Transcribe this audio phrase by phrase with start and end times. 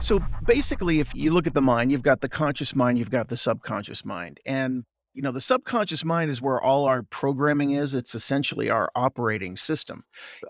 [0.00, 3.28] So basically, if you look at the mind, you've got the conscious mind, you've got
[3.28, 4.38] the subconscious mind.
[4.46, 7.94] And, you know, the subconscious mind is where all our programming is.
[7.94, 10.04] It's essentially our operating system.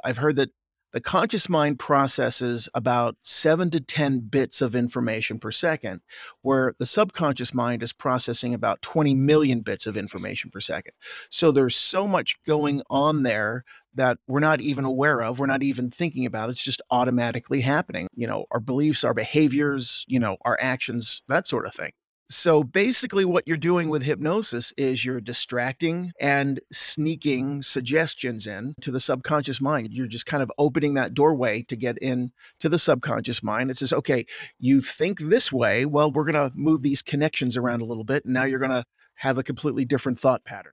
[0.04, 0.50] I've heard that
[0.92, 6.01] the conscious mind processes about seven to 10 bits of information per second,
[6.43, 10.93] where the subconscious mind is processing about 20 million bits of information per second.
[11.30, 13.65] So there's so much going on there
[13.99, 16.51] that we're not even aware of, we're not even thinking about.
[16.51, 18.09] It's just automatically happening.
[18.15, 21.91] You know, our beliefs, our behaviors, you know, our actions, that sort of thing.
[22.30, 28.91] So basically, what you're doing with hypnosis is you're distracting and sneaking suggestions in to
[28.91, 29.95] the subconscious mind.
[29.95, 32.30] You're just kind of opening that doorway to get in
[32.61, 33.70] to the subconscious mind.
[33.70, 34.27] It says, okay,
[34.59, 35.87] you think this way.
[35.87, 38.27] Well, we're going to move these connections around a little bit.
[38.27, 38.84] And now you're going to
[39.15, 40.73] have a completely different thought pattern.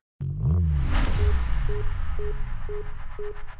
[3.19, 3.54] you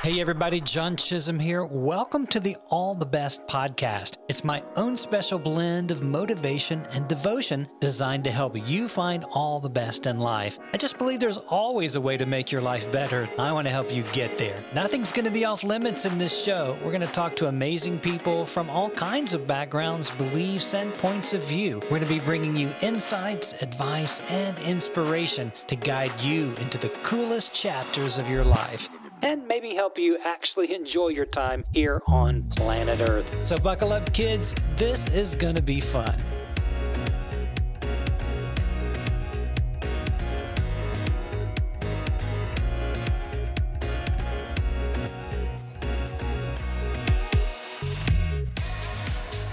[0.00, 1.62] Hey everybody, John Chisum here.
[1.62, 4.16] Welcome to the All the Best podcast.
[4.28, 9.60] It's my own special blend of motivation and devotion designed to help you find all
[9.60, 10.58] the best in life.
[10.72, 13.28] I just believe there's always a way to make your life better.
[13.38, 14.64] I want to help you get there.
[14.74, 16.78] Nothing's going to be off limits in this show.
[16.82, 21.34] We're going to talk to amazing people from all kinds of backgrounds, beliefs, and points
[21.34, 21.80] of view.
[21.84, 26.88] We're going to be bringing you insights, advice, and inspiration to guide you into the
[27.02, 28.88] coolest chapters of your life
[29.22, 33.46] and maybe help you actually enjoy your time here on planet Earth.
[33.46, 34.54] So, buckle up, kids.
[34.76, 36.20] This is going to be fun.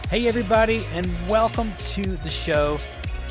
[0.09, 2.77] Hey, everybody, and welcome to the show.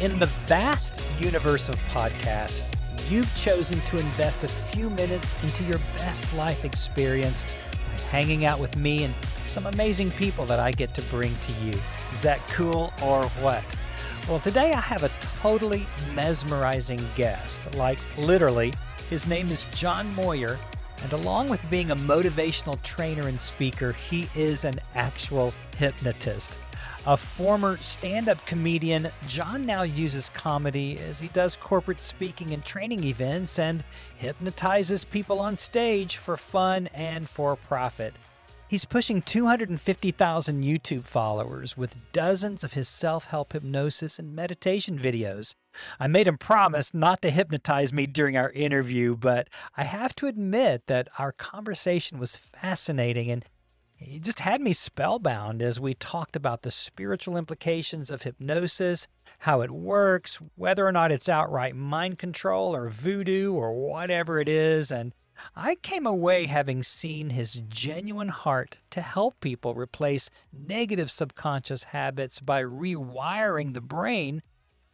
[0.02, 2.74] In the vast universe of podcasts,
[3.10, 8.60] you've chosen to invest a few minutes into your best life experience by hanging out
[8.60, 11.78] with me and some amazing people that I get to bring to you.
[12.12, 13.64] Is that cool or what?
[14.28, 15.10] Well, today I have a
[15.42, 17.74] totally mesmerizing guest.
[17.74, 18.72] Like, literally,
[19.10, 20.56] his name is John Moyer,
[21.02, 26.56] and along with being a motivational trainer and speaker, he is an actual hypnotist.
[27.06, 32.64] A former stand up comedian, John now uses comedy as he does corporate speaking and
[32.64, 33.84] training events and
[34.16, 38.14] hypnotizes people on stage for fun and for profit.
[38.68, 45.54] He's pushing 250,000 YouTube followers with dozens of his self help hypnosis and meditation videos.
[46.00, 50.26] I made him promise not to hypnotize me during our interview, but I have to
[50.26, 53.44] admit that our conversation was fascinating and
[53.96, 59.08] he just had me spellbound as we talked about the spiritual implications of hypnosis,
[59.40, 64.48] how it works, whether or not it's outright mind control or voodoo or whatever it
[64.48, 64.90] is.
[64.90, 65.14] And
[65.56, 72.40] I came away having seen his genuine heart to help people replace negative subconscious habits
[72.40, 74.42] by rewiring the brain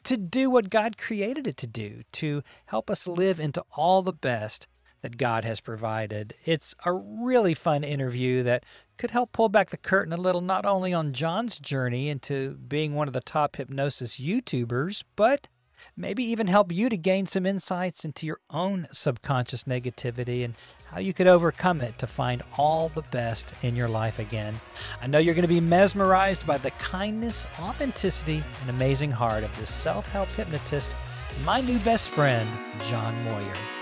[0.04, 4.12] to do what God created it to do, to help us live into all the
[4.12, 4.66] best
[5.02, 6.34] that God has provided.
[6.44, 8.64] It's a really fun interview that
[8.98, 12.94] could help pull back the curtain a little, not only on John's journey into being
[12.94, 15.48] one of the top hypnosis YouTubers, but
[15.96, 20.54] maybe even help you to gain some insights into your own subconscious negativity and
[20.90, 24.54] how you could overcome it to find all the best in your life again.
[25.00, 29.56] I know you're going to be mesmerized by the kindness, authenticity, and amazing heart of
[29.58, 30.94] this self help hypnotist,
[31.44, 32.50] my new best friend,
[32.82, 33.79] John Moyer.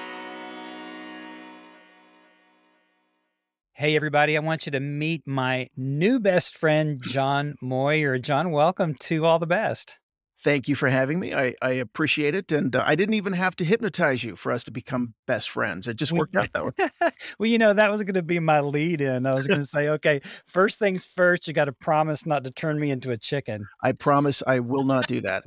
[3.78, 8.18] Hey, everybody, I want you to meet my new best friend, John Moyer.
[8.18, 10.00] John, welcome to All the Best.
[10.40, 11.34] Thank you for having me.
[11.34, 12.52] I, I appreciate it.
[12.52, 15.88] And uh, I didn't even have to hypnotize you for us to become best friends.
[15.88, 17.10] It just worked out that way.
[17.38, 19.26] well, you know, that was going to be my lead in.
[19.26, 22.52] I was going to say, okay, first things first, you got to promise not to
[22.52, 23.66] turn me into a chicken.
[23.82, 25.44] I promise I will not do that.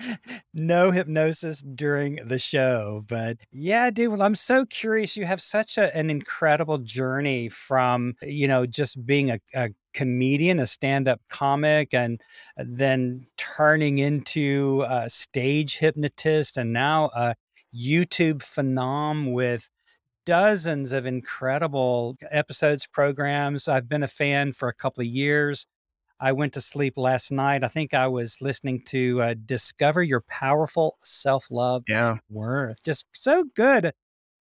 [0.54, 3.04] no hypnosis during the show.
[3.08, 5.16] But yeah, dude, well, I'm so curious.
[5.16, 10.58] You have such a, an incredible journey from, you know, just being a, a comedian,
[10.58, 12.20] a stand up comic, and
[12.58, 17.34] uh, then turning into a stage hypnotist and now a
[17.74, 19.68] YouTube phenom with
[20.24, 23.68] dozens of incredible episodes, programs.
[23.68, 25.66] I've been a fan for a couple of years.
[26.20, 27.64] I went to sleep last night.
[27.64, 32.18] I think I was listening to uh, Discover Your Powerful Self Love yeah.
[32.30, 32.82] Worth.
[32.84, 33.92] Just so good.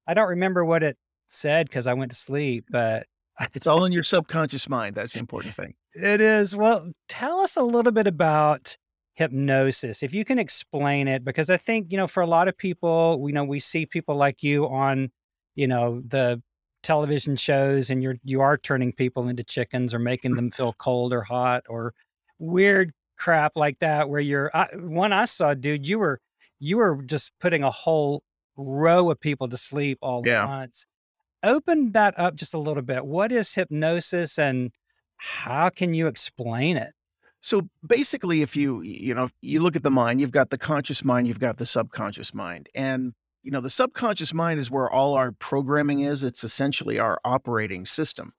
[0.05, 0.97] I don't remember what it
[1.27, 3.07] said because I went to sleep, but
[3.53, 4.95] it's all in your subconscious mind.
[4.95, 5.73] That's the important thing.
[5.93, 6.55] It is.
[6.55, 8.77] Well, tell us a little bit about
[9.13, 12.57] hypnosis, if you can explain it, because I think, you know, for a lot of
[12.57, 15.11] people, you know, we see people like you on,
[15.55, 16.41] you know, the
[16.81, 21.13] television shows and you're, you are turning people into chickens or making them feel cold
[21.13, 21.93] or hot or
[22.39, 26.19] weird crap like that where you're I, one I saw, dude, you were
[26.59, 28.23] you were just putting a whole
[28.57, 30.85] row of people to sleep all at once.
[31.43, 33.05] Open that up just a little bit.
[33.05, 34.71] What is hypnosis and
[35.17, 36.93] how can you explain it?
[37.41, 41.03] So basically, if you you know you look at the mind, you've got the conscious
[41.03, 45.15] mind, you've got the subconscious mind, and you know the subconscious mind is where all
[45.15, 46.23] our programming is.
[46.23, 48.33] It's essentially our operating system,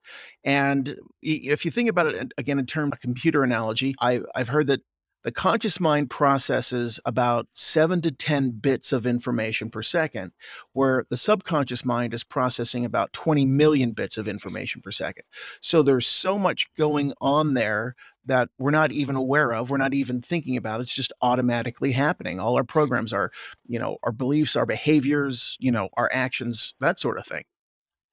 [0.45, 4.67] and if you think about it again in terms of computer analogy, I, I've heard
[4.67, 4.81] that
[5.23, 10.31] the conscious mind processes about seven to ten bits of information per second,
[10.73, 15.23] where the subconscious mind is processing about twenty million bits of information per second.
[15.61, 19.93] So there's so much going on there that we're not even aware of, we're not
[19.93, 20.79] even thinking about.
[20.79, 22.39] It's just automatically happening.
[22.39, 23.31] All our programs are,
[23.67, 27.43] you know, our beliefs, our behaviors, you know, our actions, that sort of thing.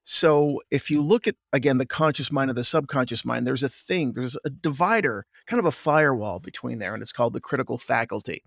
[0.04, 3.68] So if you look at again the conscious mind and the subconscious mind, there's a
[3.68, 7.78] thing, there's a divider, kind of a firewall between there, and it's called the critical
[7.78, 8.42] faculty.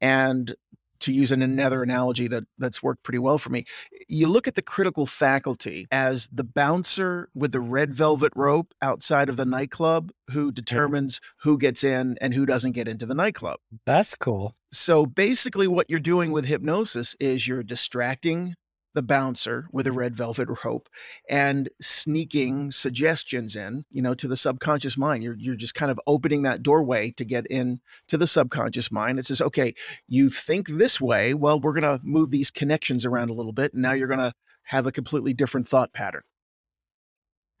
[0.00, 0.54] And
[1.02, 3.64] to use an another analogy that that's worked pretty well for me,
[4.08, 9.28] you look at the critical faculty as the bouncer with the red velvet rope outside
[9.28, 13.58] of the nightclub who determines who gets in and who doesn't get into the nightclub.
[13.84, 14.54] That's cool.
[14.72, 18.54] So basically, what you're doing with hypnosis is you're distracting
[18.94, 20.88] the bouncer with a red velvet rope
[21.28, 25.22] and sneaking suggestions in, you know, to the subconscious mind.
[25.22, 29.18] You're you're just kind of opening that doorway to get in to the subconscious mind.
[29.18, 29.74] It says, okay,
[30.08, 31.34] you think this way.
[31.34, 34.34] Well, we're gonna move these connections around a little bit, and now you're gonna
[34.64, 36.22] have a completely different thought pattern.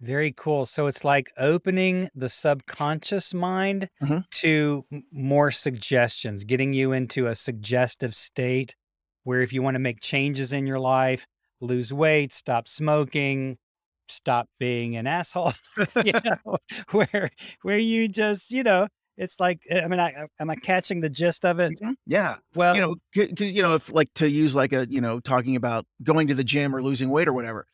[0.00, 0.66] Very cool.
[0.66, 4.28] So it's like opening the subconscious mind Mhm.
[4.40, 8.74] to more suggestions, getting you into a suggestive state
[9.24, 11.26] where if you want to make changes in your life,
[11.60, 13.58] lose weight, stop smoking,
[14.08, 15.52] stop being an asshole,
[16.04, 16.58] you know,
[16.90, 17.30] where
[17.62, 21.44] where you just, you know, it's like I mean, I, am I catching the gist
[21.44, 21.78] of it?
[21.80, 21.94] Mhm.
[22.06, 22.36] Yeah.
[22.54, 25.56] Well, you know, because you know, if like to use like a you know talking
[25.56, 27.66] about going to the gym or losing weight or whatever,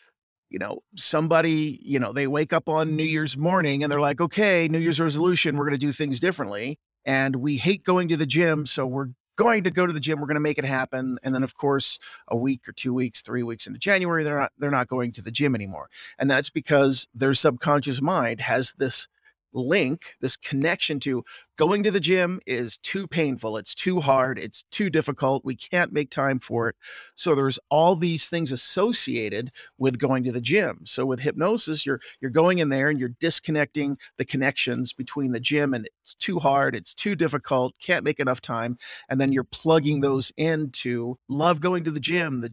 [0.51, 4.21] you know, somebody you know they wake up on New Year's morning and they're like,
[4.21, 8.17] okay, New Year's resolution, we're going to do things differently, and we hate going to
[8.17, 10.21] the gym, so we're going to go to the gym.
[10.21, 11.99] We're going to make it happen, and then of course,
[12.29, 15.23] a week or two weeks, three weeks into January, they're not they're not going to
[15.23, 15.89] the gym anymore,
[16.19, 19.09] and that's because their subconscious mind has this
[19.53, 21.25] link, this connection to
[21.57, 25.93] going to the gym is too painful, it's too hard, it's too difficult, we can't
[25.93, 26.77] make time for it.
[27.15, 30.81] So there's all these things associated with going to the gym.
[30.85, 35.41] So with hypnosis, you're you're going in there and you're disconnecting the connections between the
[35.41, 38.79] gym and it's too hard, it's too difficult, can't make enough time,
[39.09, 42.41] and then you're plugging those into love going to the gym.
[42.41, 42.51] The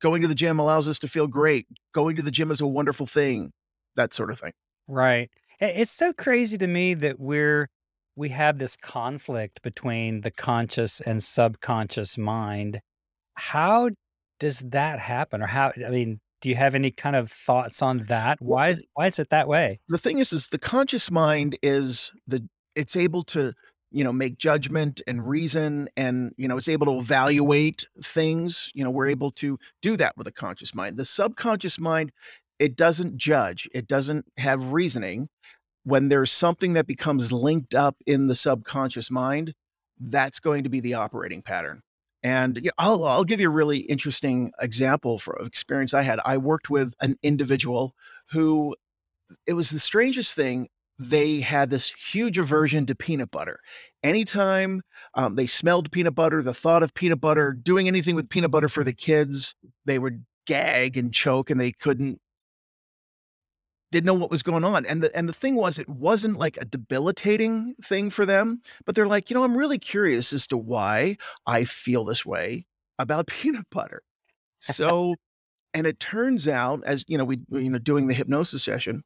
[0.00, 1.66] going to the gym allows us to feel great.
[1.92, 3.52] Going to the gym is a wonderful thing.
[3.96, 4.52] That sort of thing.
[4.88, 5.30] Right.
[5.60, 7.68] It's so crazy to me that we're
[8.14, 12.80] we have this conflict between the conscious and subconscious mind.
[13.34, 13.90] How
[14.38, 15.42] does that happen?
[15.42, 18.38] Or how I mean, do you have any kind of thoughts on that?
[18.40, 19.80] Why is why is it that way?
[19.88, 23.52] the thing is is the conscious mind is the it's able to
[23.90, 28.84] you know make judgment and reason and you know it's able to evaluate things you
[28.84, 32.12] know we're able to do that with a conscious mind the subconscious mind
[32.58, 35.28] it doesn't judge it doesn't have reasoning
[35.84, 39.54] when there's something that becomes linked up in the subconscious mind
[40.00, 41.80] that's going to be the operating pattern
[42.22, 46.18] and yeah, I'll, I'll give you a really interesting example for experience I had.
[46.24, 47.94] I worked with an individual
[48.30, 48.74] who
[49.46, 50.68] it was the strangest thing.
[50.98, 53.60] They had this huge aversion to peanut butter.
[54.02, 54.82] Anytime
[55.14, 58.68] um, they smelled peanut butter, the thought of peanut butter, doing anything with peanut butter
[58.68, 59.54] for the kids,
[59.84, 62.20] they would gag and choke and they couldn't
[63.92, 64.84] didn't know what was going on.
[64.86, 68.94] And the and the thing was it wasn't like a debilitating thing for them, but
[68.94, 71.16] they're like, you know, I'm really curious as to why
[71.46, 72.66] I feel this way
[72.98, 74.02] about peanut butter.
[74.60, 75.14] So
[75.74, 79.02] and it turns out, as you know, we you know doing the hypnosis session,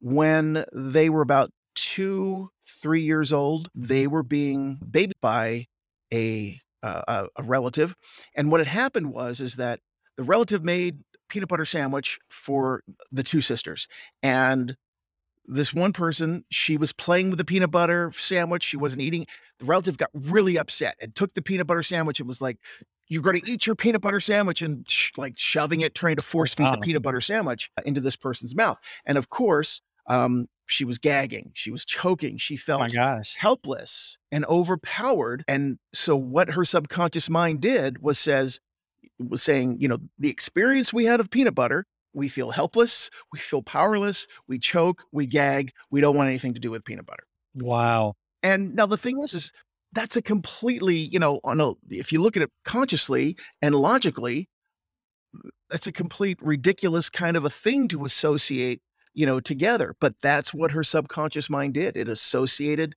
[0.00, 5.66] when they were about two, three years old, they were being babied by
[6.12, 7.94] a uh, a relative,
[8.34, 9.80] and what had happened was is that
[10.16, 13.88] the relative made peanut butter sandwich for the two sisters,
[14.22, 14.76] and
[15.46, 18.62] this one person, she was playing with the peanut butter sandwich.
[18.62, 19.26] She wasn't eating.
[19.58, 22.58] The relative got really upset and took the peanut butter sandwich and was like,
[23.08, 26.22] "You're going to eat your peanut butter sandwich," and sh- like shoving it, trying to
[26.22, 28.78] force feed the peanut butter sandwich into this person's mouth.
[29.04, 31.50] And of course, um, she was gagging.
[31.52, 32.38] She was choking.
[32.38, 33.36] She Oh felt gosh.
[33.36, 35.44] helpless and overpowered.
[35.46, 38.60] And so, what her subconscious mind did was says
[39.18, 43.38] was saying, you know, the experience we had of peanut butter, we feel helpless, we
[43.38, 47.24] feel powerless, we choke, we gag, we don't want anything to do with peanut butter.
[47.56, 48.14] Wow.
[48.42, 49.52] And now the thing is, is
[49.92, 54.48] that's a completely, you know, on a if you look at it consciously and logically,
[55.70, 58.80] that's a complete ridiculous kind of a thing to associate,
[59.14, 59.94] you know, together.
[60.00, 61.96] But that's what her subconscious mind did.
[61.96, 62.94] It associated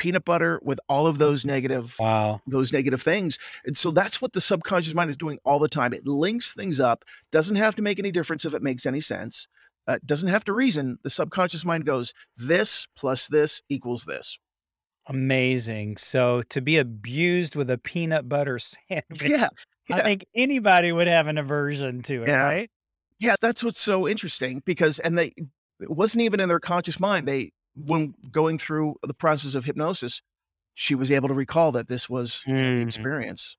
[0.00, 2.40] peanut butter with all of those negative Wow.
[2.46, 3.38] those negative things.
[3.64, 5.92] And so that's what the subconscious mind is doing all the time.
[5.92, 9.46] It links things up, doesn't have to make any difference if it makes any sense.
[9.86, 10.98] Uh, doesn't have to reason.
[11.04, 14.38] The subconscious mind goes, this plus this equals this.
[15.06, 15.96] Amazing.
[15.96, 18.58] So to be abused with a peanut butter
[18.90, 19.48] sandwich, Yeah.
[19.90, 22.34] I think anybody would have an aversion to it, Yeah.
[22.42, 22.70] right?
[23.18, 25.34] Yeah, that's what's so interesting because and they
[25.80, 27.26] it wasn't even in their conscious mind.
[27.26, 30.22] They when going through the process of hypnosis,
[30.74, 32.82] she was able to recall that this was the Mm.
[32.82, 33.56] experience.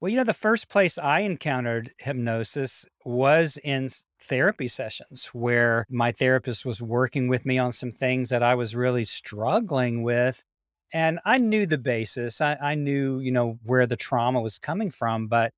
[0.00, 3.88] Well, you know, the first place I encountered hypnosis was in
[4.20, 8.74] therapy sessions where my therapist was working with me on some things that I was
[8.74, 10.44] really struggling with.
[10.92, 12.40] And I knew the basis.
[12.40, 15.52] I, I knew, you know, where the trauma was coming from, but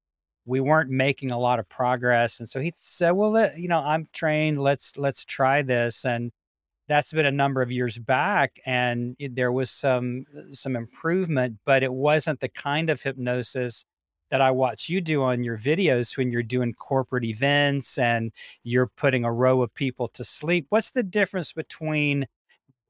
[0.45, 2.39] we weren't making a lot of progress.
[2.39, 4.61] And so he said, Well, you know, I'm trained.
[4.61, 6.05] Let's let's try this.
[6.05, 6.33] And
[6.89, 11.59] that's been a number of years back and it, there was some uh, some improvement
[11.65, 13.85] but it wasn't the kind of hypnosis
[14.31, 18.91] that I watch you do on your videos when you're doing corporate events and you're
[18.97, 20.67] putting a row of people to sleep.
[20.71, 22.27] What's the difference between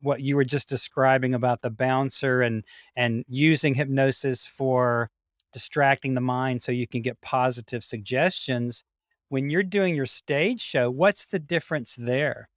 [0.00, 5.10] what you were just describing about the bouncer and and using hypnosis for
[5.52, 8.84] distracting the mind so you can get positive suggestions
[9.28, 12.48] when you're doing your stage show what's the difference there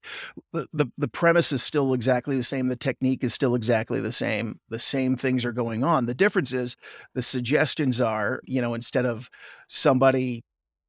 [0.53, 2.67] The, the the premise is still exactly the same.
[2.67, 4.59] The technique is still exactly the same.
[4.69, 6.05] The same things are going on.
[6.05, 6.75] The difference is
[7.13, 9.29] the suggestions are, you know, instead of
[9.67, 10.43] somebody,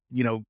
[0.09, 0.43] you know,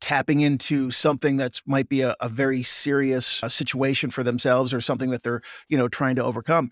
[0.00, 4.80] tapping into something that might be a, a very serious uh, situation for themselves or
[4.80, 6.70] something that they're, you know, trying to overcome,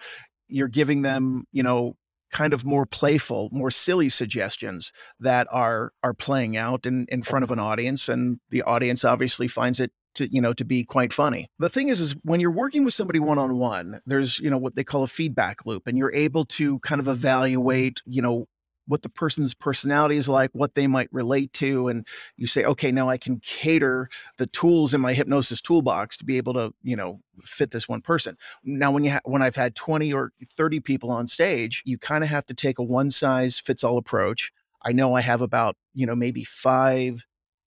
[0.49, 1.97] you're giving them, you know,
[2.31, 7.43] kind of more playful, more silly suggestions that are are playing out in in front
[7.43, 11.13] of an audience and the audience obviously finds it to you know to be quite
[11.13, 11.49] funny.
[11.59, 14.59] The thing is is when you're working with somebody one on one, there's you know
[14.59, 18.47] what they call a feedback loop and you're able to kind of evaluate, you know,
[18.91, 22.07] what the person's personality is like, what they might relate to and
[22.37, 26.37] you say, "Okay, now I can cater the tools in my hypnosis toolbox to be
[26.37, 29.75] able to, you know, fit this one person." Now when you ha- when I've had
[29.77, 33.59] 20 or 30 people on stage, you kind of have to take a one size
[33.59, 34.53] fits all approach.
[34.85, 37.25] I know I have about, you know, maybe 5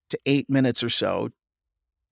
[0.09, 1.29] to 8 minutes or so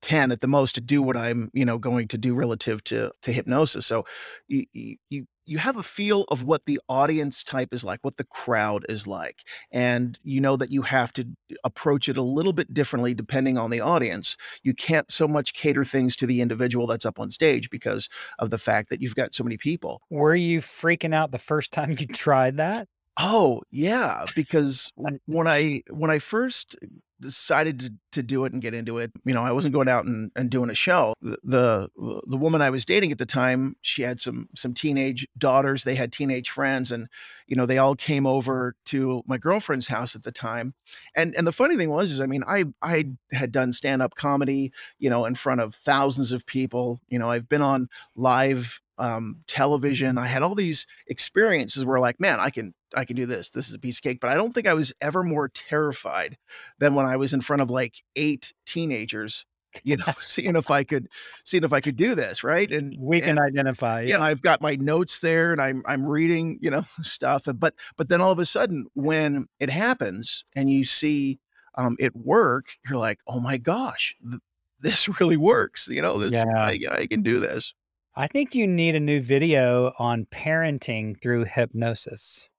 [0.01, 3.11] 10 at the most to do what I'm, you know, going to do relative to
[3.23, 3.85] to hypnosis.
[3.87, 4.05] So
[4.47, 4.65] you
[5.09, 8.85] you you have a feel of what the audience type is like, what the crowd
[8.89, 9.43] is like.
[9.71, 11.25] And you know that you have to
[11.63, 14.37] approach it a little bit differently depending on the audience.
[14.63, 18.49] You can't so much cater things to the individual that's up on stage because of
[18.49, 20.01] the fact that you've got so many people.
[20.09, 22.87] Were you freaking out the first time you tried that?
[23.19, 24.91] Oh, yeah, because
[25.25, 26.75] when I when I first
[27.19, 30.05] decided to to do it and get into it, you know, I wasn't going out
[30.05, 31.13] and, and doing a show.
[31.21, 35.27] The, the the woman I was dating at the time, she had some some teenage
[35.37, 35.83] daughters.
[35.83, 37.07] They had teenage friends, and
[37.47, 40.73] you know, they all came over to my girlfriend's house at the time.
[41.13, 44.15] And and the funny thing was, is I mean, I I had done stand up
[44.15, 47.01] comedy, you know, in front of thousands of people.
[47.09, 50.17] You know, I've been on live um, television.
[50.17, 53.49] I had all these experiences where, like, man, I can I can do this.
[53.49, 54.19] This is a piece of cake.
[54.19, 56.37] But I don't think I was ever more terrified
[56.79, 59.45] than when I was in front of like eight teenagers,
[59.83, 61.07] you know, seeing if I could
[61.45, 62.69] seeing if I could do this, right?
[62.71, 64.01] And we can and identify.
[64.01, 67.43] you know, I've got my notes there and I'm I'm reading, you know, stuff.
[67.53, 71.39] But but then all of a sudden when it happens and you see
[71.75, 74.41] um, it work, you're like, oh my gosh, th-
[74.79, 75.87] this really works.
[75.87, 76.43] You know, this Yeah.
[76.55, 77.73] I, I can do this.
[78.15, 82.49] I think you need a new video on parenting through hypnosis,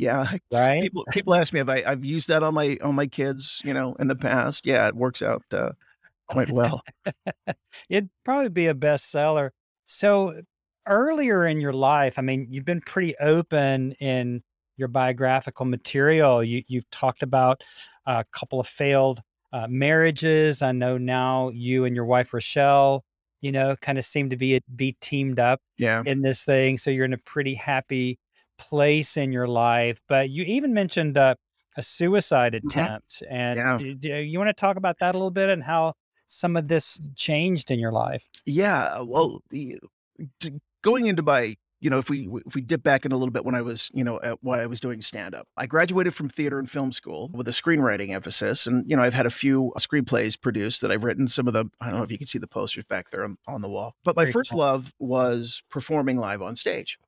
[0.00, 0.82] Yeah, right?
[0.82, 3.74] people people ask me if I, I've used that on my on my kids, you
[3.74, 4.66] know, in the past.
[4.66, 5.72] Yeah, it works out uh,
[6.28, 6.82] quite well.
[7.88, 9.50] It'd probably be a bestseller.
[9.84, 10.34] So
[10.86, 14.42] earlier in your life, I mean, you've been pretty open in
[14.76, 16.42] your biographical material.
[16.44, 17.62] You you've talked about
[18.06, 19.20] a couple of failed
[19.52, 20.62] uh, marriages.
[20.62, 23.04] I know now you and your wife Rochelle,
[23.40, 26.02] you know, kind of seem to be be teamed up Yeah.
[26.06, 26.78] in this thing.
[26.78, 28.18] So you're in a pretty happy
[28.60, 30.00] place in your life.
[30.08, 31.34] But you even mentioned uh,
[31.76, 33.78] a suicide attempt, and Yeah.
[33.78, 35.94] do, do you want to talk about that a little bit and how
[36.26, 38.28] some of this changed in your life?
[38.46, 39.00] Yeah.
[39.00, 39.78] Well, the,
[40.82, 43.44] going into my, you know, if we if we dip back in a little bit
[43.44, 46.28] when I was, you know, at, when I was doing stand up, I graduated from
[46.28, 49.72] theater and film school with a screenwriting emphasis, and you know, I've had a few
[49.78, 51.26] screenplays produced that I've written.
[51.26, 53.38] Some of them, I don't know if you can see the posters back there on,
[53.48, 53.94] on the wall.
[54.04, 54.60] But my Very first cool.
[54.60, 56.98] love was performing live on stage.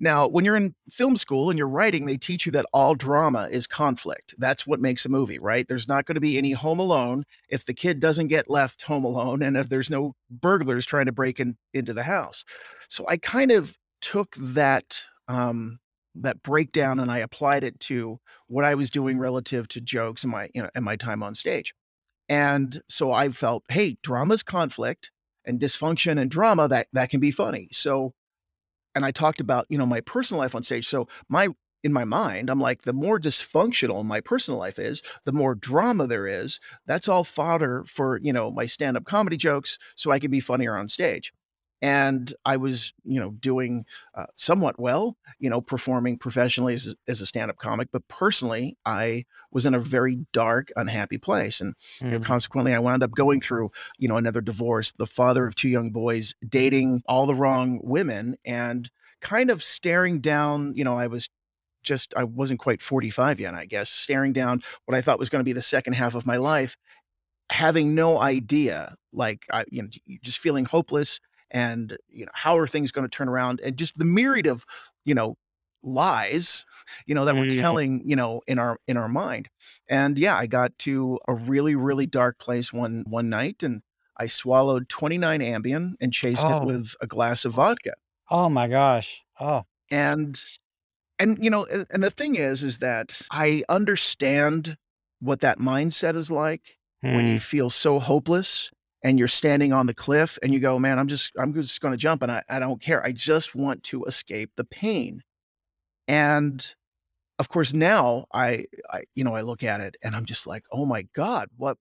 [0.00, 3.48] Now, when you're in film school and you're writing, they teach you that all drama
[3.50, 4.34] is conflict.
[4.38, 5.66] That's what makes a movie, right?
[5.66, 9.04] There's not going to be any home alone if the kid doesn't get left home
[9.04, 12.44] alone and if there's no burglars trying to break in, into the house.
[12.88, 15.80] So I kind of took that um,
[16.14, 20.32] that breakdown and I applied it to what I was doing relative to jokes and
[20.32, 21.74] my you know and my time on stage.
[22.28, 25.10] And so I felt, hey, drama's conflict
[25.44, 27.68] and dysfunction and drama that that can be funny.
[27.72, 28.14] So
[28.98, 30.88] and I talked about, you know, my personal life on stage.
[30.88, 31.48] So my
[31.84, 36.08] in my mind, I'm like, the more dysfunctional my personal life is, the more drama
[36.08, 36.58] there is.
[36.86, 40.76] That's all fodder for, you know, my stand-up comedy jokes so I can be funnier
[40.76, 41.32] on stage
[41.80, 47.20] and I was, you know, doing uh, somewhat well, you know, performing professionally as, as
[47.20, 52.08] a stand-up comic, but personally, I was in a very dark, unhappy place, and you
[52.10, 52.24] know, Mm.
[52.24, 55.90] consequently, I wound up going through, you know, another divorce, the father of two young
[55.90, 60.74] boys, dating all the wrong women, and kind of staring down.
[60.74, 61.28] You know, I was
[61.84, 65.40] just I wasn't quite 45 yet, I guess, staring down what I thought was going
[65.40, 66.76] to be the second half of my life
[67.50, 69.88] having no idea, like, I you know,
[70.22, 71.18] just feeling hopeless
[71.50, 74.64] and, you know, how are things gonna turn around, and just the myriad of,
[75.04, 75.36] you know,
[75.82, 76.64] lies,
[77.06, 77.60] you know, that we're Mhm.
[77.60, 79.48] telling, you know, in our in our mind.
[79.88, 83.82] And, yeah, I got to a really, really dark place one one night, and
[84.18, 86.62] I swallowed 29 Ambien and chased it Oh.
[86.62, 87.94] with a glass of vodka.
[88.30, 89.24] Oh my gosh.
[89.38, 89.64] Oh.
[89.90, 90.42] And
[91.20, 94.78] and, you know, and the thing is, is that I understand
[95.20, 97.40] what that mindset is like when you Mm.
[97.40, 98.70] feel so hopeless
[99.02, 101.96] and you're standing on the cliff and you go, "Man, I'm just I'm just gonna
[101.96, 103.04] jump and I I don't care.
[103.04, 105.22] I just want to escape the pain."
[106.08, 106.66] And,
[107.38, 110.64] of course, now I I you know, I look at it and I'm just like,
[110.72, 111.78] "Oh my god, what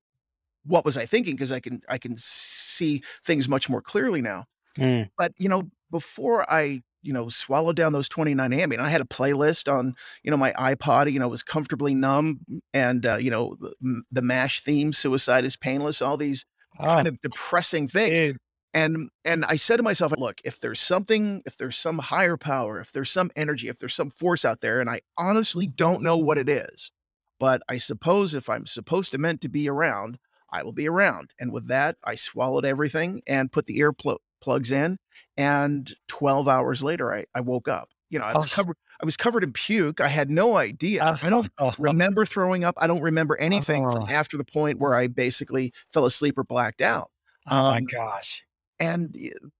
[0.66, 1.36] what was I thinking?
[1.36, 4.46] Because I can I can see things much more clearly now.
[4.78, 5.10] Mm.
[5.18, 9.06] But, you know, before I, you know, swallowed down those 29 Ambien, I had a
[9.06, 12.42] playlist on, you know, my iPod, you know, was Comfortably Numb
[12.74, 16.46] and, uh, you know, the the MASH theme, Suicide is Painless, all these
[16.80, 17.08] Oh, kind ah.
[17.08, 18.20] of depressing things.
[18.20, 18.38] dude.
[18.74, 22.80] And and I said to myself, "Look, if there's something if there's some higher power,
[22.80, 26.18] if there's some energy, if there's some force out there, and I honestly don't know
[26.18, 26.92] what it is,
[27.40, 30.20] but I suppose if I'm supposed to meant to be around,
[30.52, 34.18] I will be around." And with that, I swallowed everything and put the ear plu
[34.42, 34.98] plugs in,
[35.38, 37.90] and 12 hours later, I I woke up.
[38.10, 38.46] You know, I Oh.
[38.52, 41.06] covered I was covered in puke, I had no idea.
[41.06, 44.10] Oh, I don't oh, remember throwing up, I don't remember anything from Oh.
[44.10, 47.12] after the point where I basically fell asleep or blacked out.
[47.50, 48.46] Oh my Um gosh.
[48.80, 49.16] and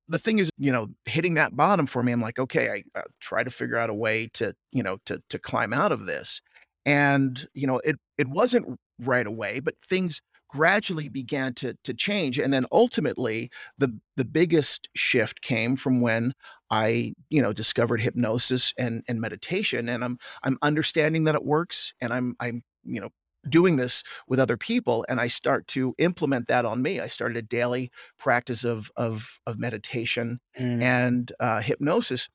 [0.08, 3.04] the thing is, you know, hitting that bottom for me, I'm like, "Okay, I, uh,
[3.22, 6.42] try to figure out a way to, you know, to to climb out of this."
[6.86, 12.40] And, you know, it it wasn't right away, but things gradually began to to change,
[12.40, 16.34] and then ultimately, the the biggest shift came from when
[16.72, 21.94] I, you know, discovered hypnosis and and meditation, and I'm I'm understanding that it works,
[22.02, 23.10] and I'm I'm, you know,
[23.50, 27.00] doing this with other people, and I start to implement that on me.
[27.00, 30.82] I started a daily practice of of of meditation Mm.
[30.82, 32.28] and, uh, hypnosis,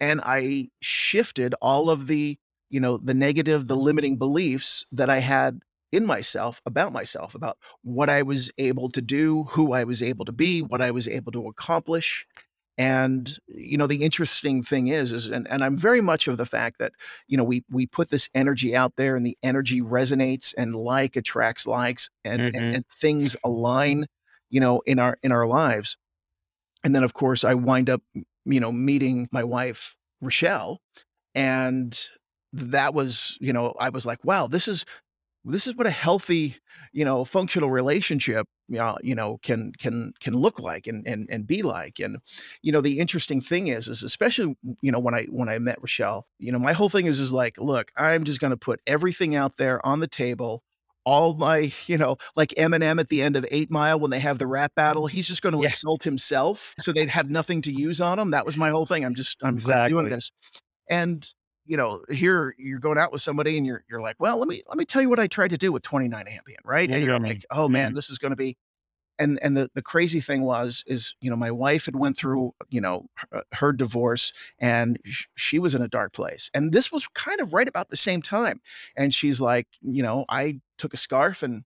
[0.00, 5.18] and I shifted all of the, you know, the negative, the limiting beliefs that I
[5.20, 5.60] had
[5.92, 10.24] in myself, about myself, about what I was able to do, who I was able
[10.26, 12.26] to be, what I was able to accomplish,
[12.78, 16.46] and, you know, the interesting thing is is and and I'm very much of the
[16.46, 16.92] fact that,
[17.28, 21.16] you know, we we put this energy out there and the energy resonates and like
[21.16, 22.72] attracts likes and and Mhm.
[22.72, 24.06] and things align,
[24.50, 25.96] you know, in our in our lives.
[26.84, 28.02] And then, of course, I wind up,
[28.44, 30.80] you know, meeting my wife, Rochelle,
[31.34, 31.98] and
[32.52, 34.84] that was you know, I was like, "Wow, this is
[35.44, 36.56] this is what a healthy,
[36.92, 41.46] you know, functional relationship, yeah, you know, can can can look like and and and
[41.46, 42.18] be like." And,
[42.62, 45.80] you know, the interesting thing is is especially, you know, when I when I met
[45.80, 49.34] Rochelle, you know, my whole thing is is like, "Look, I'm just gonna put everything
[49.34, 50.62] out there on the table,
[51.04, 54.38] all my" you know, like Eminem at the end of 8 Mile when they have
[54.38, 55.70] the rap battle, he's just gonna Yeah.
[55.70, 58.30] insult himself so they'd have nothing to use on him.
[58.32, 59.04] That was my whole thing.
[59.04, 60.30] I'm just I'm I'm doing this.
[60.90, 61.26] And,
[61.66, 64.62] you know, here you're going out with somebody and you're you're like, "Well, let me
[64.68, 66.90] let me tell you what I tried to do with 29 Ambien," right?
[66.92, 67.22] And you're Mhm.
[67.28, 67.94] like, "Oh, man, Mhm.
[67.94, 68.56] this is gonna be"
[69.18, 72.54] and and the the crazy thing was, is, you know, my wife had went through,
[72.70, 76.92] you know, her her divorce, and sh she was in a dark place, and this
[76.92, 78.60] was kind of right about the same time,
[78.96, 81.64] and she's like, you know, "I took a scarf and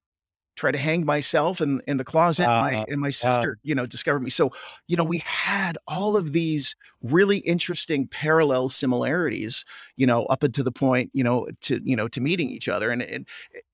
[0.56, 3.74] tried to hang myself in in the closet, my Uh, and my uh sister, you
[3.74, 4.50] know, discovered me." So,
[4.88, 9.64] you know, we had all of these really interesting parallel similarities,
[9.96, 12.90] you know, up until the point, you know, to you know, to meeting each other,
[12.90, 13.26] and and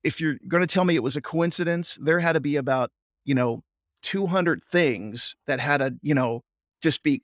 [0.03, 2.91] if you're gonna tell me it was a coincidence, there had to be about,
[3.25, 3.63] you know,
[4.01, 6.43] 200 things that had to, you know,
[6.81, 7.21] just be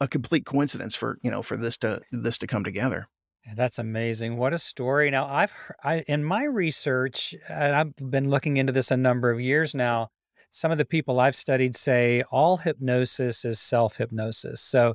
[0.00, 3.06] a complete coincidence for, you know, for this to this to come together.
[3.54, 4.36] That's amazing.
[4.36, 5.10] What a story.
[5.10, 5.54] Now, I've
[5.84, 10.08] I in my research, I've been looking into this a number of years now.
[10.50, 14.60] Some of the people I've studied say all hypnosis is self hypnosis.
[14.60, 14.94] So,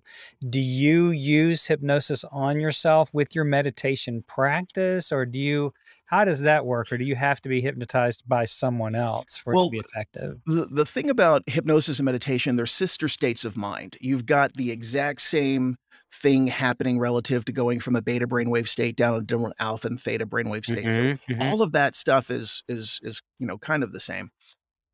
[0.49, 5.73] do you use hypnosis on yourself with your meditation practice, or do you?
[6.05, 9.53] How does that work, or do you have to be hypnotized by someone else for
[9.53, 10.41] it to be effective?
[10.45, 13.97] the the thing about hypnosis and meditation, they're sister states of mind.
[14.01, 15.77] You've got the exact same
[16.13, 20.01] thing happening relative to going from a beta brainwave state down to an alpha and
[20.01, 20.93] theta brainwave state.
[20.93, 23.99] So hmm hmm all of that stuff is is is you know kind of the
[23.99, 24.29] same.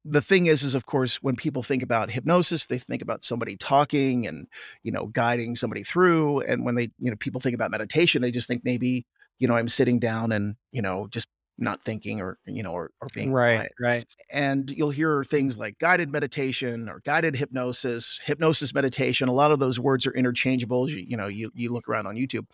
[0.06, 3.58] The thing is, is of course when people think about hypnosis, they think about somebody
[3.58, 4.48] talking and
[4.84, 6.42] you know guiding somebody through.
[6.42, 9.06] And when they you know people think about meditation, they just think maybe
[9.40, 11.28] you know I'm sitting down and you know just
[11.58, 14.06] not thinking or you know or, or being Right, quiet right.
[14.32, 19.30] and you'll hear things like guided meditation or guided hypnosis, hypnosis meditation.
[19.30, 20.90] A lot of those words are interchangeable.
[20.90, 22.46] You, you know, you you look around on YouTube.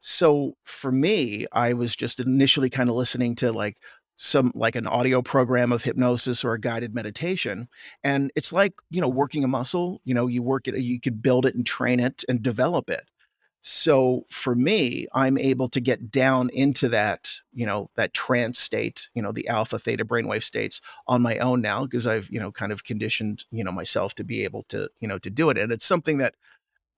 [0.00, 3.78] So for me, I was just initially kind of listening to like
[4.16, 7.68] some like an audio program of hypnosis or a guided meditation
[8.04, 11.20] and it's like you know working a muscle you know you work it you could
[11.20, 13.10] build it and train it and develop it
[13.66, 19.08] so for me, I'm able to get down into that, you know, that trance state,
[19.14, 22.52] you know, the alpha theta brainwave states on my own now because I've, you know,
[22.52, 25.56] kind of conditioned, you know, myself to be able to, you know, to do it.
[25.56, 26.34] And it's something that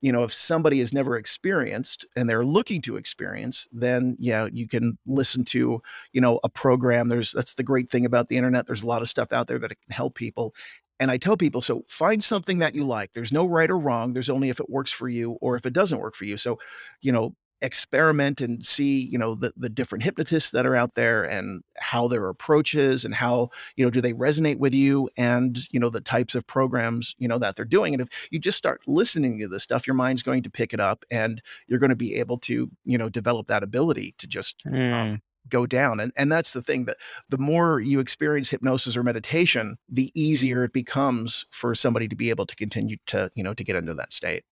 [0.01, 4.67] you know, if somebody has never experienced and they're looking to experience, then yeah, you
[4.67, 5.81] can listen to,
[6.13, 7.09] you know, a program.
[7.09, 8.67] There's that's the great thing about the internet.
[8.67, 10.53] There's a lot of stuff out there that can help people.
[10.99, 13.13] And I tell people, so find something that you like.
[13.13, 14.13] There's no right or wrong.
[14.13, 16.37] There's only if it works for you or if it doesn't work for you.
[16.37, 16.59] So,
[17.01, 21.23] you know, experiment and see, you know, the the different hypnotists that are out there
[21.23, 25.59] and how their approach is and how, you know, do they resonate with you and,
[25.71, 27.93] you know, the types of programs, you know, that they're doing.
[27.95, 30.79] And if you just start listening to this stuff, your mind's going to pick it
[30.79, 34.55] up and you're going to be able to, you know, develop that ability to just
[34.65, 34.93] Mm.
[34.93, 35.99] um, go down.
[35.99, 36.97] And and that's the thing that
[37.29, 42.29] the more you experience hypnosis or meditation, the easier it becomes for somebody to be
[42.29, 44.43] able to continue to, you know, to get into that state.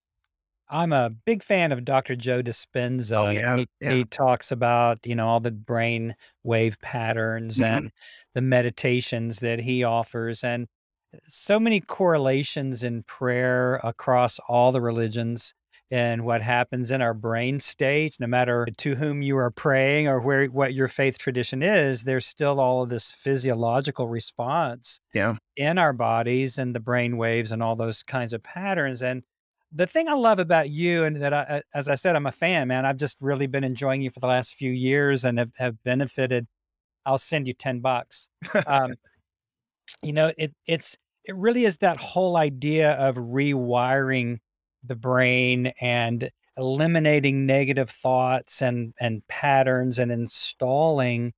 [0.67, 2.15] I'm a big fan of Dr.
[2.15, 3.33] Joe Oh Dispenza.
[3.33, 3.57] yeah.
[3.57, 3.93] He Yeah.
[3.93, 7.63] he talks about, you know, all the brain wave patterns Mhm.
[7.63, 7.91] and
[8.33, 10.67] the meditations that he offers and
[11.27, 15.53] so many correlations in prayer across all the religions
[15.91, 20.19] and what happens in our brain state no matter to whom you are praying or
[20.19, 25.35] where what your faith tradition is there's still all of this physiological response Yeah.
[25.55, 29.03] in our bodies and the brain waves and all those kinds of patterns.
[29.03, 29.23] And
[29.71, 32.31] the thing I love about you, and that I, uh, as I said, I'm a
[32.31, 32.85] fan, man.
[32.85, 36.47] I've just really been enjoying you for the last few years and have, have benefited.
[37.05, 38.29] I'll send you 10 bucks.
[38.65, 38.93] Um,
[40.01, 44.37] you know, it, it's, it really is that whole idea of rewiring
[44.87, 51.33] the brain and eliminating negative thoughts and, and patterns and installing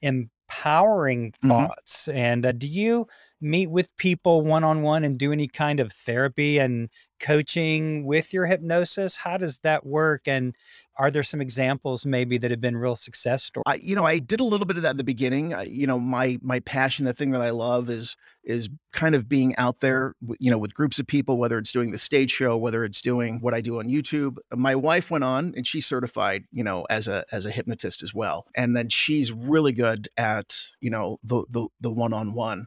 [0.00, 1.48] empowering Mhm.
[1.48, 2.08] thoughts.
[2.08, 3.06] And uh, do you
[3.42, 6.88] meet with people one on one and do any kind of therapy and
[7.20, 9.16] coaching with your hypnosis?
[9.16, 10.26] How does that work?
[10.26, 10.56] And
[10.98, 13.64] are there some examples maybe that have been real success stories?
[13.66, 15.54] I you know, I did a little bit of that in the beginning.
[15.54, 19.28] I, you know, my my passion, the thing that I love is is kind of
[19.28, 22.56] being out there, you know, with groups of people, whether it's doing the stage show,
[22.56, 24.36] whether it's doing what I do on YouTube.
[24.54, 28.12] My wife went on and she's certified, you know, as a as a hypnotist as
[28.12, 28.46] well.
[28.56, 32.66] And then she's really good at, you know, the the the one-on-one.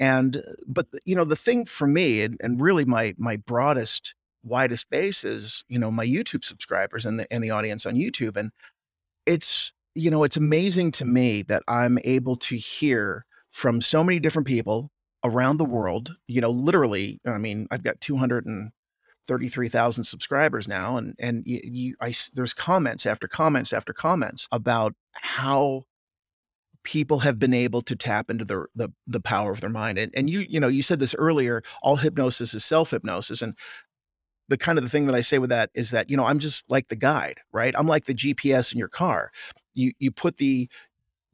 [0.00, 4.14] And uh, but you know, the thing for me and, and really my my broadest
[4.42, 8.36] widest base is, you know, my YouTube subscribers and the and the audience on YouTube.
[8.36, 8.50] And
[9.26, 14.18] it's you know, it's amazing to me that I'm able to hear from so many
[14.20, 14.90] different people
[15.24, 21.42] around the world, you know, literally, I mean, I've got 233,000 subscribers now and and
[21.46, 25.84] you, you I there's comments after comments after comments about how
[26.84, 29.98] people have been able to tap into their the the power of their mind.
[29.98, 33.56] And and you you know, you said this earlier, all hypnosis is self-hypnosis and
[34.48, 36.38] the kind of the thing that I say with that is that, you know, I'm
[36.40, 37.74] just like the guide, right?
[37.78, 39.30] I'm like the GPS in your car.
[39.74, 40.68] You you put the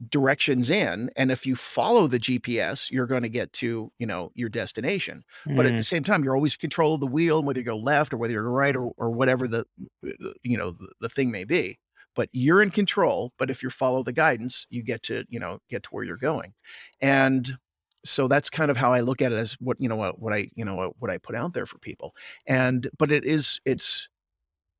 [0.09, 4.49] directions in, and if you follow the GPS, you're gonna get to, you know, your
[4.49, 5.23] destination.
[5.55, 7.65] But at the Mm, same time, you're always control of the wheel, and whether you
[7.65, 9.65] go left or whether you're right or or whatever the
[10.03, 11.79] the you know, the the thing may be.
[12.17, 15.59] But you're in control, but if you follow the guidance, you get to, you know,
[15.69, 16.53] get to where you're going.
[16.99, 17.57] And
[18.03, 20.33] so that's kind of how I look at it as what, you know, what what
[20.33, 22.13] I, you know, what I put out there for people.
[22.47, 24.09] And but it is it's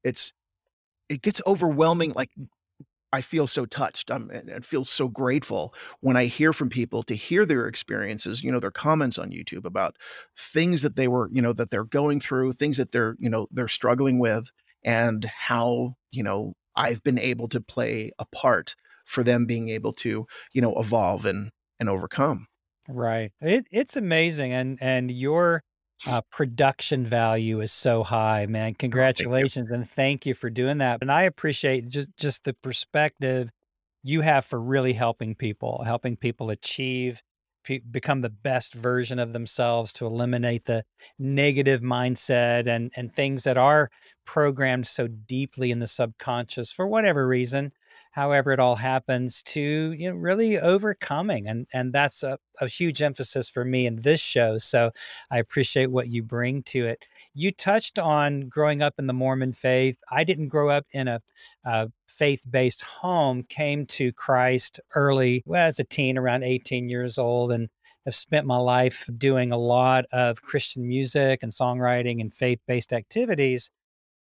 [0.04, 0.34] it's
[1.10, 2.32] it gets overwhelming, like
[3.14, 7.04] I feel so touched um, I'm and feel so grateful when I hear from people
[7.04, 9.96] to hear their experiences, you know, their comments on YouTube about
[10.38, 13.48] things that they were, you know, that they're going through, things that they're, you know,
[13.52, 14.52] they're struggling with,
[14.84, 19.94] and how, you know, I've been able to play a part for them being able
[19.94, 22.48] to, you know, evolve and and overcome.
[22.88, 23.32] Right.
[23.42, 25.64] It, it's amazing, and and your
[26.06, 28.62] uh, production value is so high, man.
[28.62, 28.78] Oh, thank.
[28.80, 31.00] Congratulations, and thank you for doing that.
[31.02, 33.50] And I appreciate just just the perspective
[34.04, 37.22] you have for really helping people, helping people achieve,
[37.68, 40.84] pe- become the best version of themselves, to eliminate the
[41.20, 43.90] negative mindset and and things that are
[44.26, 47.72] programmed so deeply in the subconscious for whatever reason
[48.18, 53.02] however it all happens to you know really overcoming and and that's a, a huge
[53.02, 54.92] emphasis for me in this show so
[55.32, 57.08] i appreciate what you bring to it.
[57.34, 59.98] You touched on growing up in the mormon faith.
[60.12, 61.22] I didn't grow up in a,
[61.66, 67.52] a faith-based home came to christ early well, as a teen around 18 years old
[67.52, 67.70] and
[68.06, 73.70] have spent my life doing a lot of christian music and songwriting and faith-based activities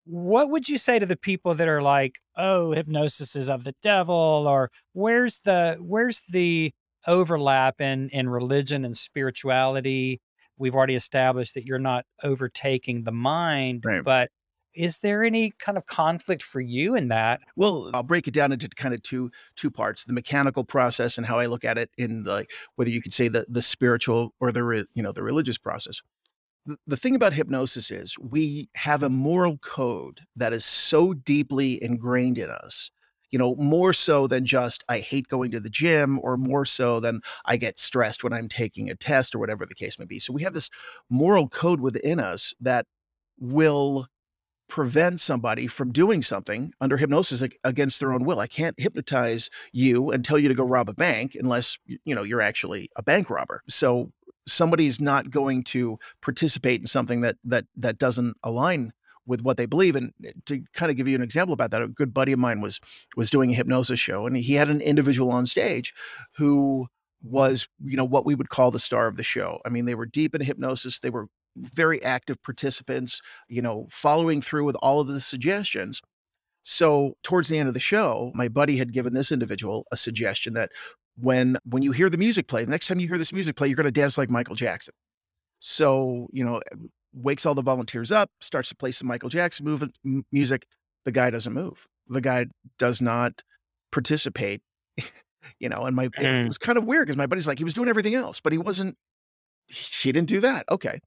[0.09, 3.75] what would you say to the people that are like, "Oh, hypnosis is of the
[3.83, 4.15] devil,"
[4.49, 6.73] or where's the where's the
[7.07, 10.21] overlap in in religion and spirituality?
[10.57, 14.03] We've already established that you're not overtaking the mind, Right.
[14.03, 14.31] but
[14.75, 17.41] is there any kind of conflict for you in that?
[17.57, 21.27] Well, I'll break it down into kind of two two parts: the mechanical process and
[21.27, 24.53] how I look at it in the whether you could say the the spiritual or
[24.53, 26.01] the re, you know the religious process.
[26.87, 29.17] The, thing about hypnosis is we have a mm-hmm.
[29.17, 32.91] moral code that is so deeply ingrained in us.
[33.31, 36.99] You know, more so than just I hate going to the gym, or more so
[36.99, 40.19] than I get stressed when I'm taking a test, or whatever the case may be.
[40.19, 40.71] So we have this
[41.11, 42.87] moral code within us that
[43.39, 44.09] will
[44.69, 48.41] prevent somebody from doing something under hypnosis ag- against their own will.
[48.41, 52.23] I can't hypnotize you and tell you to go rob a bank unless you know
[52.23, 53.63] you're actually a bank robber.
[53.69, 54.11] So
[54.49, 58.93] somebody's not going to participate in something that that that doesn't align
[59.27, 61.83] with what they believe and eh, to kind of give you an example about that
[61.83, 62.81] a good buddy of mine was
[63.17, 65.93] was doing a hypnosis show and he had an individual on stage
[66.37, 66.87] who
[67.23, 69.95] was you know what we would call the star of the show i mean they
[69.95, 75.01] were deep in hypnosis they were very active participants you know, following through with all
[75.01, 76.01] of the suggestions.
[76.63, 80.53] So towards the end of the show, my buddy had given this individual a suggestion
[80.55, 80.71] that
[81.21, 83.69] when when you hear the music play, the next time you hear this music play,
[83.69, 84.95] you're going to dance like Michael Jackson.
[85.61, 86.61] So you know,
[87.13, 90.67] wakes all the volunteers up, starts to play some Michael Jackson movement m- music.
[91.05, 91.87] The guy doesn't move.
[92.09, 92.47] The guy
[92.79, 93.43] does not
[93.93, 94.63] participate.
[95.61, 96.47] You know, and my it Mm.
[96.47, 98.59] was kind of weird because my buddy's like he was doing everything else, but he
[98.59, 98.97] wasn't.
[99.67, 100.65] He didn't do that.
[100.71, 101.01] Okay.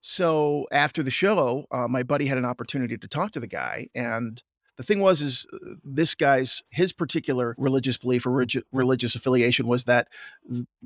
[0.00, 3.88] So after the show, uh, my buddy had an opportunity to talk to the guy,
[3.94, 4.40] and
[4.78, 9.84] the thing was, is uh, this guy's his particular religious belief or religious affiliation was
[9.84, 10.08] that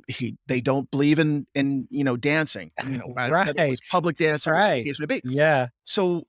[0.08, 3.68] he they don't believe in in you know dancing, you know, it Right.
[3.70, 4.84] was public the Right.
[4.84, 5.20] case may be.
[5.24, 5.68] Yeah.
[5.84, 6.24] So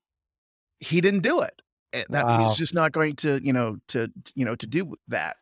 [0.79, 1.61] he didn't do it.
[1.93, 5.37] And that he's just not going to you know to you know to do that.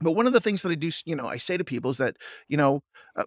[0.00, 1.98] But one of the things that I do, you know, I say to people is
[1.98, 2.16] that,
[2.48, 2.82] you know,
[3.14, 3.24] uh,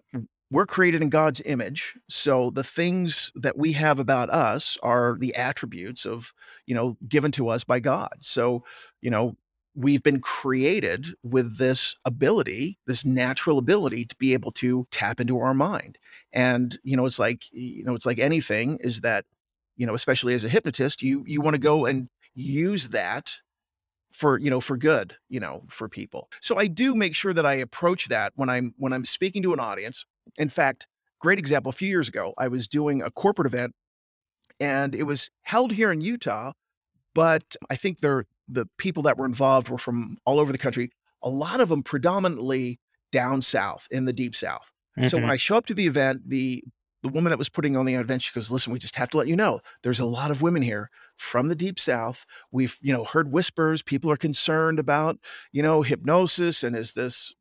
[0.50, 1.94] we're created in God's image.
[2.08, 6.32] So the things that we have about us are the attributes of,
[6.66, 8.14] you know, given to us by God.
[8.20, 8.62] So,
[9.00, 9.36] you know,
[9.74, 15.38] we've been created with this ability, this natural ability to be able to tap into
[15.38, 15.98] our mind.
[16.32, 19.24] And, you know, it's like, you know, it's like anything is that,
[19.76, 23.36] you know, especially as a hypnotist, you you want to go and use that
[24.12, 27.44] for you know for good you know for people so i do make sure that
[27.44, 30.06] i approach that when i'm when i'm speaking to an audience
[30.38, 30.86] in fact
[31.20, 33.74] great example a few years ago i was doing a corporate event
[34.60, 36.52] and it was held here in utah
[37.14, 40.90] but i think they're the people that were involved were from all over the country
[41.22, 42.78] a lot of them predominantly
[43.12, 44.70] down south in the deep south
[45.08, 45.30] so when Mhm.
[45.32, 46.62] i show up to the event the
[47.02, 49.16] the woman that was putting on the event she goes listen we just have to
[49.18, 52.92] let you know there's a lot of women here from the deep south we've you
[52.92, 55.18] know heard whispers people are concerned about
[55.52, 57.34] you know hypnosis and is this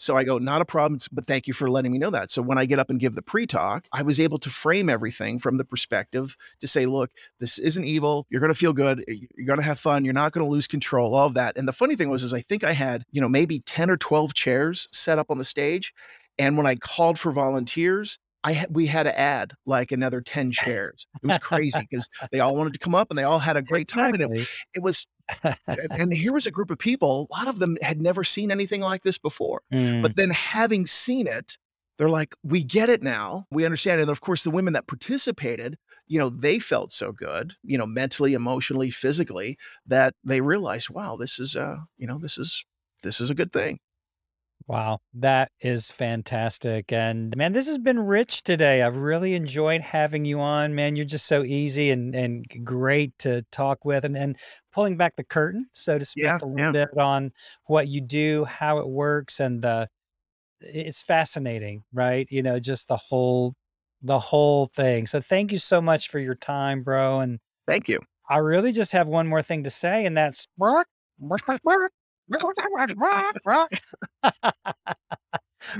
[0.00, 2.30] so I go, not a problem, but thank you for letting me know that.
[2.30, 4.88] So when I get up and give the pre talk, I was able to frame
[4.88, 8.26] everything from the perspective to say, look, this isn't evil.
[8.30, 9.04] You're going to feel good.
[9.06, 10.06] You're going to have fun.
[10.06, 11.58] You're not going to lose control, all of that.
[11.58, 13.98] And the funny thing was, is I think I had, you know, maybe 10 or
[13.98, 15.92] 12 chairs set up on the stage.
[16.38, 20.52] And when I called for volunteers, I had, we had to add like another 10
[20.52, 21.06] chairs.
[21.22, 23.62] It was crazy because they all wanted to come up and they all had a
[23.62, 24.14] great time.
[24.14, 25.06] And it, it was
[25.42, 25.56] and
[25.90, 28.80] and here was a group of people, a lot of them had never seen anything
[28.80, 29.62] like this before.
[29.72, 30.02] Mm.
[30.02, 31.56] But then having seen it,
[31.98, 33.46] they're like, "We get it now.
[33.50, 35.76] We understand." And of course, the women that participated,
[36.06, 41.16] you know, they felt so good, you know, mentally, emotionally, physically, that they realized, wow,
[41.16, 42.64] this is, uh, you know, this is,
[43.02, 43.78] this is a good thing.
[44.70, 46.92] Wow, that is fantastic.
[46.92, 48.82] And man, this has been rich today.
[48.82, 50.94] I've really enjoyed having you on, man.
[50.94, 54.38] You're just so easy and, and great to talk with and, and
[54.72, 56.70] pulling back the curtain, so to speak, Yeah, a little yeah.
[56.70, 57.32] bit on
[57.66, 59.88] what you do, how it works, and the
[60.60, 62.28] it's fascinating, right?
[62.30, 63.54] You know, just the whole
[64.02, 65.08] the whole thing.
[65.08, 67.20] So thank you so much for your time, bro.
[67.20, 68.00] And Thank you.
[68.30, 70.46] I really just have one more thing to say, and that's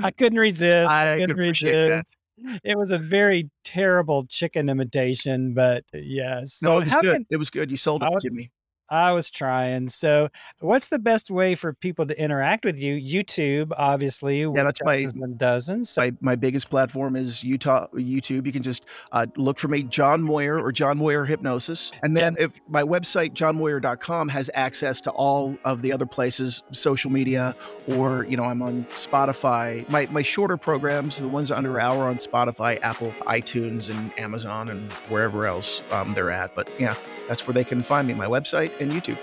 [0.03, 0.91] I couldn't resist.
[0.91, 2.05] I couldn't could appreciate that.
[2.39, 2.61] resist.
[2.65, 6.61] It was a very terrible chicken imitation, but yes.
[6.63, 7.17] No, So it was good.
[7.17, 7.71] can It was good.
[7.71, 8.51] You sold it was to me.
[8.91, 9.89] I was trying.
[9.89, 12.97] So what's the best way for people to interact with you?
[12.97, 15.91] YouTube, obviously, Yeah, that's my dozens.
[15.91, 18.47] So my my biggest platform is Utah YouTube.
[18.47, 21.93] You can just uh, look for me, John Moyer or John Moyer Hypnosis.
[22.03, 26.63] And then and if my website, johnmoyer.com, has access to all of the other places,
[26.73, 27.55] social media,
[27.89, 29.89] or you know, I'm on Spotify.
[29.89, 34.69] My my shorter programs, the ones under an hour on Spotify, Apple, iTunes, and Amazon,
[34.69, 36.55] and wherever else um, they're at.
[36.55, 36.95] But yeah,
[37.31, 39.17] that's where they can find me, my website and YouTube.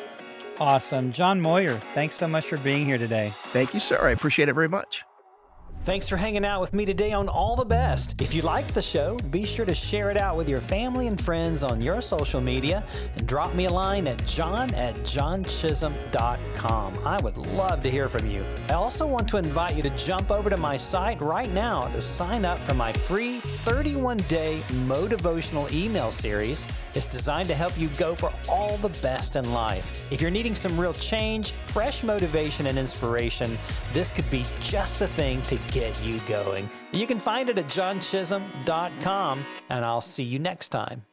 [0.61, 1.11] awesome.
[1.11, 3.31] John Moyer, thanks so much for being here today.
[3.33, 3.99] Thank you, sir.
[4.01, 5.03] I appreciate it very much.
[5.83, 8.21] Thanks for hanging out with me today on All the Best.
[8.21, 11.21] If you liked the show, be sure to share it out with your family and
[11.21, 12.83] friends on your social media
[13.15, 16.99] and drop me a line at john at johnchisum.com.
[17.05, 18.43] I would love to hear from you.
[18.69, 22.01] I also want to invite you to jump over to my site right now to
[22.01, 26.63] sign up for my free 31 day motivational email series.
[26.95, 30.09] is designed to help you go for all the best in life.
[30.09, 33.57] If you're needing some real change, fresh motivation, and inspiration,
[33.91, 36.69] this could be just the thing to get you going.
[36.93, 41.06] You can find it at johnchisum.com, and I'll see you next time.